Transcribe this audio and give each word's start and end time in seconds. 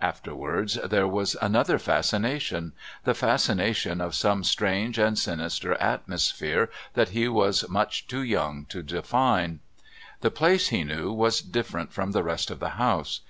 Afterwards, 0.00 0.74
there 0.84 1.06
was 1.06 1.36
another 1.40 1.78
fascination 1.78 2.72
the 3.04 3.14
fascination 3.14 4.00
of 4.00 4.12
some 4.16 4.42
strange 4.42 4.98
and 4.98 5.16
sinister 5.16 5.74
atmosphere 5.74 6.68
that 6.94 7.10
he 7.10 7.28
was 7.28 7.68
much 7.68 8.08
too 8.08 8.22
young 8.22 8.64
to 8.70 8.82
define. 8.82 9.60
The 10.20 10.32
place, 10.32 10.70
he 10.70 10.82
knew, 10.82 11.12
was 11.12 11.40
different 11.42 11.92
from 11.92 12.10
the 12.10 12.24
rest 12.24 12.50
of 12.50 12.58
the 12.58 12.70
house. 12.70 13.20